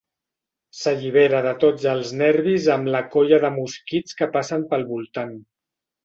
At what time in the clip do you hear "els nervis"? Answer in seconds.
1.91-2.69